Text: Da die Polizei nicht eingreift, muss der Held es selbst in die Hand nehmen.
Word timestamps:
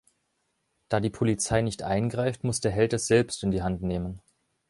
Da 0.89 0.99
die 0.99 1.11
Polizei 1.11 1.61
nicht 1.61 1.83
eingreift, 1.83 2.43
muss 2.43 2.59
der 2.59 2.71
Held 2.71 2.93
es 2.93 3.05
selbst 3.05 3.43
in 3.43 3.51
die 3.51 3.61
Hand 3.61 3.83
nehmen. 3.83 4.19